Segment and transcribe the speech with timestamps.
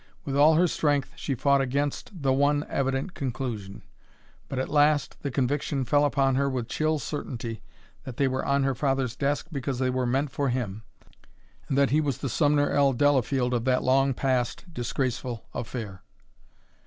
[0.25, 3.83] With all her strength she fought against the one evident conclusion.
[4.49, 7.61] But at last the conviction fell upon her with chill certainty
[8.03, 10.81] that they were on her father's desk because they were meant for him,
[11.69, 12.93] and that he was the Sumner L.
[12.93, 16.01] Delafield of that long past, disgraceful affair.